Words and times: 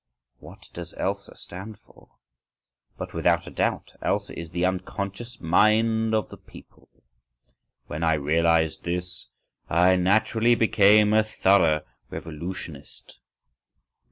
—What 0.39 0.67
does 0.73 0.95
Elsa 0.95 1.35
stand 1.35 1.77
for? 1.77 2.09
But 2.97 3.13
without 3.13 3.45
a 3.45 3.51
doubt, 3.51 3.93
Elsa 4.01 4.33
is 4.35 4.49
"the 4.49 4.65
unconscious 4.65 5.39
mind 5.39 6.15
of 6.15 6.27
the 6.29 6.37
people" 6.39 6.89
(—"when 7.85 8.03
I 8.03 8.15
realised 8.15 8.81
this, 8.81 9.27
I 9.69 9.95
naturally 9.97 10.55
became 10.55 11.13
a 11.13 11.23
thorough 11.23 11.83
revolutionist"—). 12.09 13.19